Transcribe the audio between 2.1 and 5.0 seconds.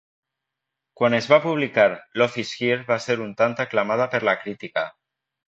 "Love Is Here" va ser un tant aclamada per la crítica.